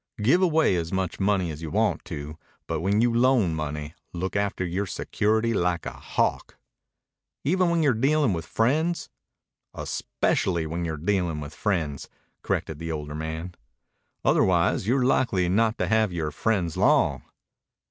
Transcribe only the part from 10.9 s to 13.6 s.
dealing with friends," corrected the older man.